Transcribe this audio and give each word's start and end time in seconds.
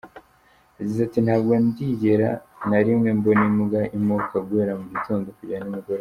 Yagize 0.77 0.99
ati: 1.07 1.19
"Ntabwo 1.25 1.51
ndigera 1.65 2.29
na 2.69 2.79
rimwe 2.85 3.09
mbona 3.17 3.43
imbwa 3.51 3.81
imoka 3.97 4.35
guhera 4.47 4.73
mu 4.79 4.85
gitondo 4.93 5.27
kugera 5.37 5.61
nimugoroba". 5.63 5.99